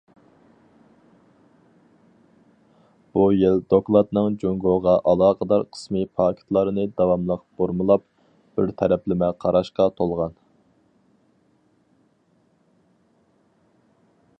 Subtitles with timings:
[3.17, 8.07] بۇ يىل دوكلاتنىڭ جۇڭگوغا ئالاقىدار قىسمى پاكىتلارنى داۋاملىق بۇرمىلاپ،
[8.57, 10.37] بىر تەرەپلىمە قاراشقا تولغان.